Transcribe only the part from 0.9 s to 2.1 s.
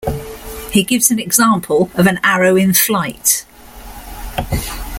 an example of